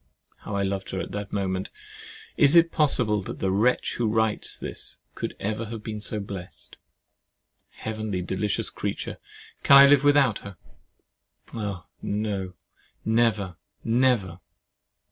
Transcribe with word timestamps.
How 0.37 0.55
I 0.55 0.63
loved 0.63 0.89
her 0.89 0.99
at 0.99 1.11
that 1.11 1.31
moment! 1.31 1.69
Is 2.35 2.55
it 2.55 2.71
possible 2.71 3.21
that 3.21 3.37
the 3.37 3.51
wretch 3.51 3.97
who 3.97 4.07
writes 4.07 4.57
this 4.57 4.97
could 5.13 5.35
ever 5.39 5.65
have 5.67 5.83
been 5.83 6.01
so 6.01 6.19
blest! 6.19 6.75
Heavenly 7.69 8.23
delicious 8.23 8.71
creature! 8.71 9.19
Can 9.61 9.77
I 9.77 9.85
live 9.85 10.03
without 10.03 10.39
her? 10.39 10.57
Oh! 11.53 11.85
no—never—never. 12.01 14.39